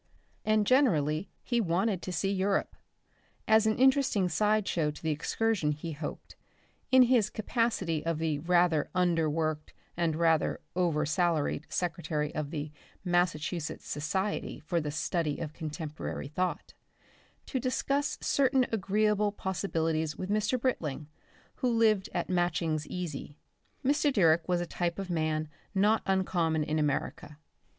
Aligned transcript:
And 0.43 0.65
generally 0.65 1.29
he 1.43 1.61
wanted 1.61 2.01
to 2.01 2.11
see 2.11 2.31
Europe. 2.31 2.75
As 3.47 3.67
an 3.67 3.77
interesting 3.77 4.29
side 4.29 4.67
show 4.67 4.89
to 4.89 5.03
the 5.03 5.11
excursion 5.11 5.71
he 5.73 5.91
hoped, 5.91 6.35
in 6.91 7.03
his 7.03 7.29
capacity 7.29 8.03
of 8.03 8.17
the 8.17 8.39
rather 8.39 8.89
underworked 8.95 9.73
and 9.95 10.15
rather 10.15 10.59
over 10.75 11.05
salaried 11.05 11.67
secretary 11.69 12.33
of 12.33 12.49
the 12.49 12.71
Massachusetts 13.05 13.87
Society 13.87 14.59
for 14.59 14.81
the 14.81 14.89
Study 14.89 15.37
of 15.37 15.53
Contemporary 15.53 16.29
Thought, 16.29 16.73
to 17.45 17.59
discuss 17.59 18.17
certain 18.21 18.65
agreeable 18.71 19.31
possibilities 19.31 20.17
with 20.17 20.31
Mr. 20.31 20.59
Britling, 20.59 21.09
who 21.57 21.69
lived 21.71 22.09
at 22.11 22.27
Matching's 22.27 22.87
Easy. 22.87 23.37
Mr. 23.85 24.11
Direck 24.11 24.47
was 24.47 24.61
a 24.61 24.65
type 24.65 24.97
of 24.97 25.11
man 25.11 25.47
not 25.75 26.01
uncommon 26.07 26.63
in 26.63 26.79
America. 26.79 27.37